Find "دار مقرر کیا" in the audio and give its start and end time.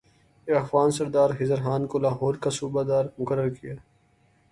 2.89-3.75